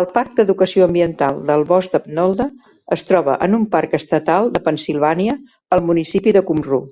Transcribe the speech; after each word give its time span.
El 0.00 0.06
parc 0.16 0.34
d'educació 0.40 0.88
ambiental 0.88 1.40
del 1.52 1.64
bosc 1.72 1.96
de 1.96 2.02
Nolde 2.18 2.48
es 2.98 3.06
troba 3.12 3.38
en 3.48 3.58
un 3.62 3.66
parc 3.78 3.98
estatal 4.02 4.54
de 4.58 4.64
Pennsilvània 4.68 5.42
al 5.78 5.86
municipi 5.92 6.38
de 6.40 6.46
Cumru. 6.52 6.86